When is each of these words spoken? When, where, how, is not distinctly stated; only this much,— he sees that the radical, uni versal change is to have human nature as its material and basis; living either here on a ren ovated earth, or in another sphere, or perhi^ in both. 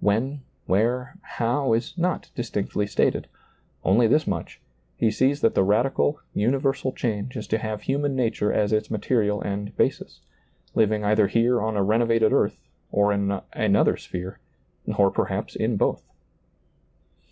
When, 0.00 0.40
where, 0.66 1.16
how, 1.22 1.72
is 1.72 1.96
not 1.96 2.28
distinctly 2.34 2.84
stated; 2.88 3.28
only 3.84 4.08
this 4.08 4.26
much,— 4.26 4.60
he 4.96 5.08
sees 5.12 5.40
that 5.40 5.54
the 5.54 5.62
radical, 5.62 6.18
uni 6.34 6.58
versal 6.58 6.96
change 6.96 7.36
is 7.36 7.46
to 7.46 7.58
have 7.58 7.82
human 7.82 8.16
nature 8.16 8.52
as 8.52 8.72
its 8.72 8.90
material 8.90 9.40
and 9.42 9.76
basis; 9.76 10.20
living 10.74 11.04
either 11.04 11.28
here 11.28 11.62
on 11.62 11.76
a 11.76 11.84
ren 11.84 12.00
ovated 12.00 12.32
earth, 12.32 12.58
or 12.90 13.12
in 13.12 13.40
another 13.52 13.96
sphere, 13.96 14.40
or 14.98 15.12
perhi^ 15.12 15.54
in 15.54 15.76
both. 15.76 16.02